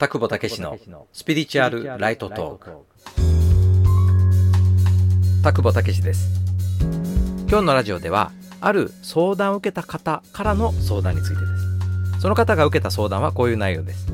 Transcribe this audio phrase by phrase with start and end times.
[0.00, 0.78] 田久保武史の
[1.12, 2.70] スピリチュアルライトトーク
[5.42, 6.40] 田久保武史です。
[7.50, 8.32] 今日のラジオでは
[8.62, 11.46] ある相談を受けた方からの相談についてで
[12.14, 12.20] す。
[12.22, 14.06] その方が受けた相談はこういう内容です。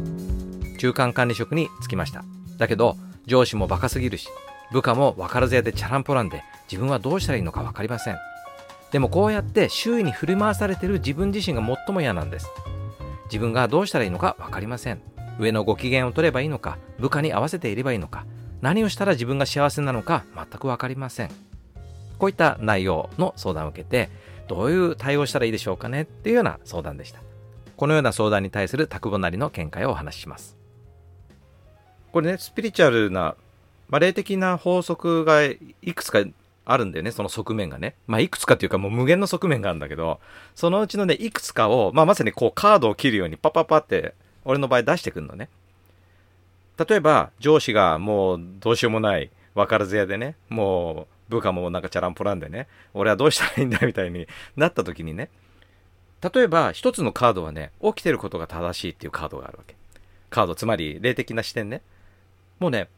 [0.78, 2.24] 中間管理職に就きました。
[2.58, 2.96] だけど
[3.26, 4.26] 上司もバカすぎるし
[4.72, 8.18] 部下も分からず屋でチャランポランで自分はどうしたらいいのか分かりません。
[8.90, 12.50] でもこうやって周囲に振り回されている自分自身が最も嫌なんです。
[13.26, 15.00] 自分がどうしたらいいのか分かりません。
[15.38, 18.24] 上のご機嫌を取ればいいのか部下に合わせていればいいのか
[18.60, 21.30] 何をしたら自分が幸せなのか全く分かりません。
[22.18, 24.08] こういった内容の相談を受けて
[24.48, 27.20] どういう対応したらいいでしょうかねっていうような相談でした。
[27.76, 30.56] このような相談に対する拓保なりの見解をお話しします。
[32.12, 33.34] これねスピリチュアルな、
[33.88, 35.58] まあ、霊的な法則がい
[35.94, 36.24] くつか
[36.64, 37.94] あるんだよね、その側面がね。
[38.06, 40.20] まあ、いくつかっていうかもう無限の側面があるんだけど、
[40.54, 44.14] そのうちのね、いくつかを、まあ、まさにこうカードを切るようにパパパって
[44.46, 45.48] 俺の場合出してくんのね。
[46.78, 55.28] 例えば、上司がもうどうしようもない、分からず屋でね、もう部下もなんかチャランポランでね、俺はどうしたらいいんだみたいに なった時にね、
[56.22, 59.74] 例えば一つのカードはね、起きてることが正しいっていうカードがあるわけ。
[60.30, 61.82] カード、つまり霊的な視点ね。
[62.58, 62.88] もうね、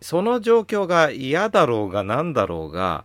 [0.00, 3.04] その状況が嫌だろうが何だろうが、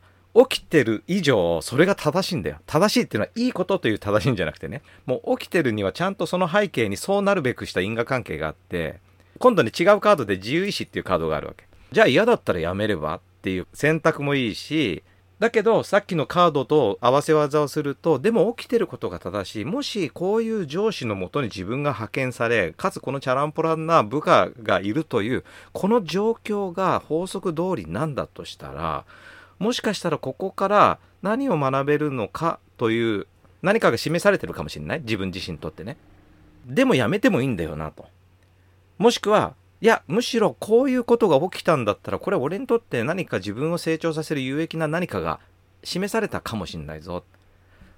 [0.50, 2.58] 起きてる以上、それが正しいんだよ。
[2.68, 9.00] 正しいっていうのは、いいことという正しいんじゃなくてね、もう起きてるにはちゃんとその背景にそうなるべくした因果関係があって、
[9.40, 11.66] 今度に違うカードで自由意志っていうカードがあるわけ。
[11.92, 15.04] じゃあ嫌だったらやめればっていう選択もいいし、
[15.40, 19.66] だけど、さっきのカードと合わせ技をすると、でも起きてることが正しい。
[19.66, 25.44] もし、こういう上司のもとに自分が派遣され、かつこのチャランポランな部下がいるという、
[25.74, 29.06] この状況が法則通りなんだとしたら、
[29.60, 33.28] もしかしたらここから何を学べるのかという
[33.62, 35.02] 何かが示されてるかもしれない。
[35.02, 35.98] 自分自身にとってね。
[36.66, 38.06] でもやめてもいいんだよなと。
[38.98, 45.40] もしくはいやむしろこういうことが起きたんだったらこれ俺にとって何か自分を成長させる有益な何かが
[45.84, 47.24] 示されたかもしれないぞ。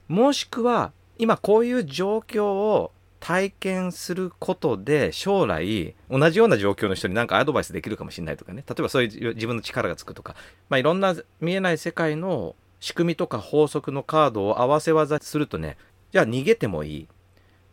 [0.07, 8.63] もしくは今こういう状況を体験することで将来同じような状況の人に何かアドバイスできるかもしれないとかね。
[8.67, 10.35] 例えばそういう自分の力がつくとか、
[10.69, 15.77] まあ、いろんな見えない世界の仕組みとか法則のカードを合わせ技するとね
[16.13, 17.07] じゃあ逃げてもいい。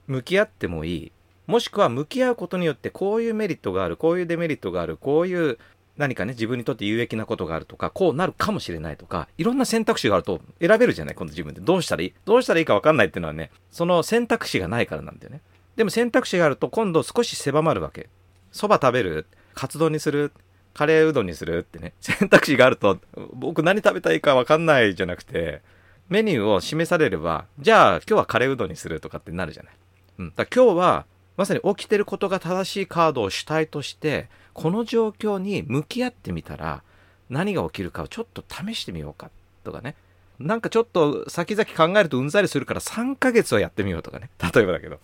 [0.06, 1.12] 向き合ってもいい。
[1.46, 5.58] もしくは向き合うことによってこういうメリットがあるこういうデメリットがあるこういう
[5.96, 11.60] 何かね、自分にとって有益なことがあるとか、こうなるかもしれないとか、いろんな選択肢があると選べるじゃない、今度自分で。
[11.60, 12.12] どうしたらいい？
[12.24, 15.40] どうしたらいいか分かんないっていうのはね、その選択肢がないからなんだよね。
[15.76, 18.08] でも選択肢があると今度少し狭まるわけ。
[18.52, 19.26] そば食べる？
[19.54, 20.32] カツ丼にする？
[20.74, 21.58] カレーうどんにする？
[21.58, 21.94] ってね。
[22.00, 22.98] 選択肢があると、
[23.32, 25.62] 僕何食べたいか分かんないじゃなくて、
[26.08, 29.72] メニューを示されれば、じゃあ今日はカレーうどんにするとかってなるじゃない。
[30.18, 30.32] うん。
[30.36, 36.82] だ今日は、まさに起きてることが正しいカードを主体として、この状況に向き合ってみたら
[37.28, 39.30] 何が起きるかをちょっと試してみようか
[39.64, 39.94] とかね。
[40.38, 44.30] なんかちょっと先々考えるとうんざりするから3ヶ月はやってみようとかね。
[44.54, 45.00] 例えばだけど。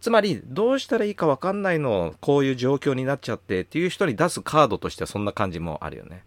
[0.00, 6.22] つまりどうしたらいいか分かんないのこういう状況になっちゃってっていう人に出すカードとしてはそんな感じもあるよね。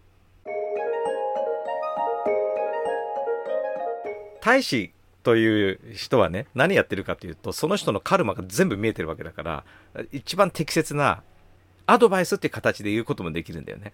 [4.42, 4.92] 大使
[5.24, 9.64] という人はね何やってるかというとその人のカルマが全部見えてるわけだから
[10.12, 11.24] 一番適切な
[11.86, 13.94] アドバイスっていう形で言うこともできるんだよね。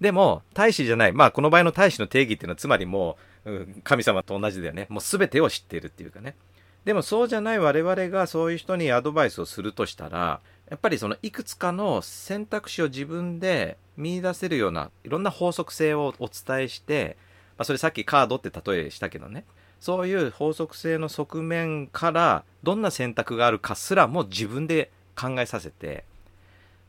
[0.00, 1.12] でも、大使じゃない。
[1.12, 4.86] まあ、この場合の大使の定義っていうのは、つまりもう、うん、神様と同じだよね。
[4.88, 6.36] もう全てを知っているっていうかね。
[6.84, 17.18] でも、そうじゃない我々がそういう人にアドバイスをするとしたら、やっぱりそのいくつかの選択肢を自分で見出せるようないろんな法則性をお伝えして、
[17.58, 19.44] まあ、それさっきカードって例えしたけどね。
[19.84, 26.04] そういう法則性の側面からどんな選択があるかすらも自分で考えさせて、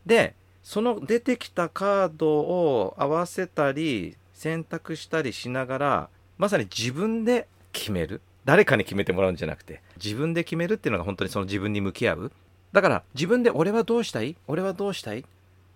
[0.06, 0.34] で、
[0.64, 8.22] その出てきたカードを合わせたり選択したりしながらまさに自分で決める。
[8.46, 12.32] 誰かに決めてもらうんじゃなくて自分で決めるっていうのが本当にその自分に向き合う。
[12.72, 14.38] だから自分で俺はどうしたい？
[14.48, 15.26] 俺はどうしたい？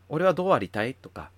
[0.07, 0.93] 俺はどうありたい？
[0.93, 1.31] とか、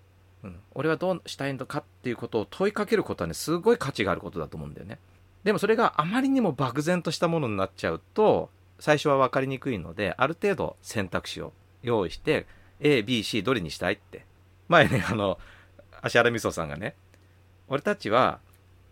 [0.44, 5.00] うん、俺はどうしたいのかっていうことを問いかけることはねすごい価値があることだと思うんだよね。
[5.44, 8.50] でもそれがあまりにも漠然としたものになっちゃうと
[8.80, 11.54] 最初は分かりにくいのである程度選択肢を
[11.84, 12.46] 用意して
[12.82, 14.26] A、B、C どれにしたいって。
[14.68, 15.38] 前ね、あの、
[16.02, 16.96] 芦原みそさんがね、
[17.68, 18.40] 俺たちは、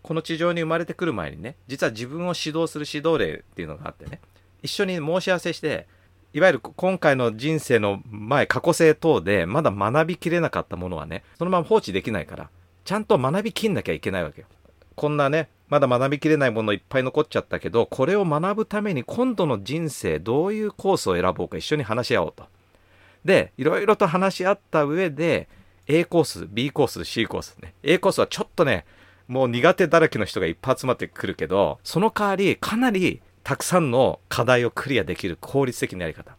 [0.02, 4.20] この地上に生まれてくる前にね、実は自分を指導する指導例っていうのがあってね、
[4.62, 5.86] 一緒に申し合わせして、
[6.32, 12.50] いわゆる今回の人生の前、過去性等で、まだ学びきれなかったものはね、そのまま放置できないから、
[12.84, 14.46] ちゃんと学びきんなきゃいけないわけよ。
[14.94, 22.44] こんなね、まだ学びきれないものいっぱい残っちゃったけど、これを学ぶために今度の人生どういうコースを選ぼうか一緒に話し合おうと。
[23.24, 25.48] でいろいろと話し合った上で
[25.86, 27.74] A コース B コース C コースね。
[27.82, 28.84] A コースはちょっとね
[29.28, 36.36] もう苦手だらけの人がいっぱい集まってくるけどその代わりかなりたくさんの課題をクリアできる効率的なやり方。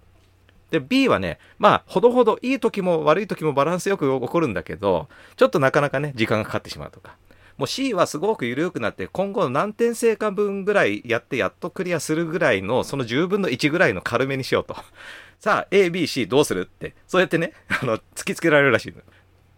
[0.72, 7.16] で B はねまあほどほどいい時も悪い時もバランスよく起こるんだけどちょっとなかなかね時間がかかってしまうとか。
[7.62, 14.76] もう C はすごく緩くなって今後何点成果分ぐらいやってやっとクリアするぐらいのその10分の1ぐらいの軽めにしようと。
[15.40, 16.62] さあ ABC どうする？
[16.62, 16.96] って。
[17.06, 18.96] そうやってね あの突きつけられるらしいの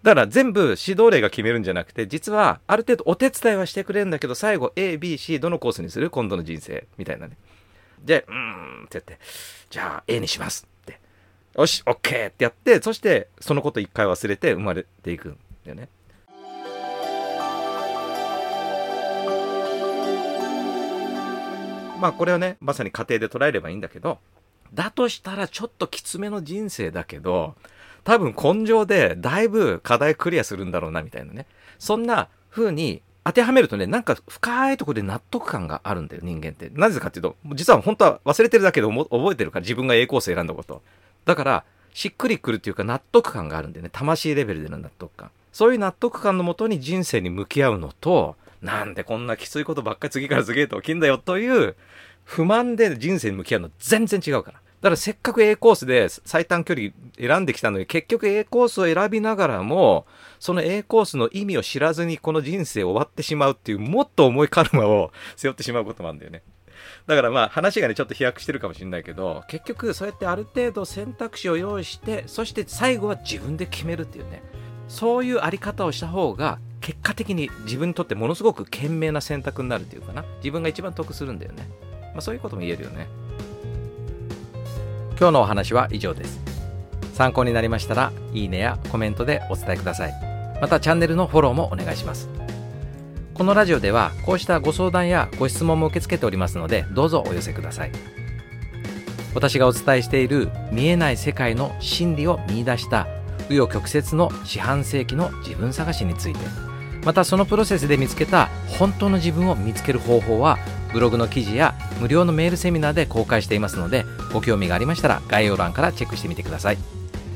[0.04, 6.10] だから全部指導例が決めるんじゃなくて実はある程度お手伝いはしてくれるんだけど最後 ABC どのコースにする？
[6.10, 6.86] 今度の人生。
[6.98, 7.38] みたいなね。
[8.04, 8.36] でうー
[8.82, 9.18] んってやって。
[9.70, 11.00] じゃあ A にしますって。
[11.58, 15.88] よし OK ってやってそしてそのこと一回忘れて生まれていくんだよね。
[22.00, 24.20] まあこれはねまさに家庭で捉えればいいんだけど
[24.74, 27.56] だとしたらちょっときつめの人生だけど
[28.04, 31.46] 多分根性でだいぶ課題クリアするんだろうなみたいなね。
[31.80, 36.70] そんな風に当てはめるとねなんか深いとこで納得感があるんだよ人間って。
[36.70, 40.82] なぜかっていうと実は本当は忘れてるだけで覚えてるから自分が A コース選んだこと。
[41.26, 41.64] だから
[41.94, 43.90] しっくりくるっていうか納得感があるんでね。
[43.92, 45.32] 魂レベルでの納得感。
[45.54, 51.76] そういう納得感のもとに人生に向き合うのとなんでこんなきついことばっかり次から次へと起きんだよという
[52.24, 54.60] 不満で人生に向き合うの全然違うから。
[54.84, 60.06] だからせっかく A コースで最短距離選んできたのに結局 A コースを選びながらも
[60.40, 66.44] その A コースの意味を知らずにこの人生終わってしまうっていうもっと重いカルマを背負ってしまうこともあるんだよね。
[67.08, 74.44] だからまあ話がねちょっと飛躍してるかもしれないけど結局そうやってある程度選択肢を用意してそして最後は自分で決めるっていうね
[74.90, 80.26] そういうあり方をした方が結果的に自分にとってものすごく賢明な選択になるっていうかな。
[80.40, 81.66] 自分が一番得するんだよね。
[82.12, 83.08] まあ、そういうことも言えるよね。
[85.18, 86.42] 今日のお話は以上です。
[87.14, 90.14] 参考になりましたらいいねやコメントでお伝えください。
[90.60, 92.28] またチャンネルのフォローもお願いします。
[93.34, 97.92] このラジオではこうしたご相談やご質問も受け付けておりますのでどうぞお寄せください。
[99.34, 103.08] 私がお伝えしている見えない世界の真理を見出した
[103.48, 106.73] 紆余曲折の四半世紀の自分探しについて
[107.06, 110.58] またそのプロセスで見つけた本当の自分を見つける方法は
[110.94, 116.78] ブログの記事や無料のメールセミナーで公開していますのでご興味がありましたら概要欄からチェックしてみてください。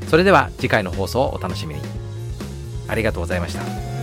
[0.08, 1.82] それでは次回の放送をお楽しみに。
[2.88, 3.97] ありがとうございました。